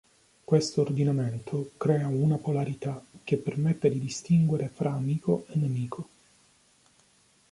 Questo 0.43 0.81
ordinamento 0.81 1.73
crea 1.77 2.07
una 2.07 2.37
polarità 2.39 3.05
che 3.23 3.37
permette 3.37 3.87
di 3.91 3.99
distinguere 3.99 4.67
fra 4.67 4.93
"amico" 4.93 5.45
e 5.49 5.57
"nemico". 5.59 6.07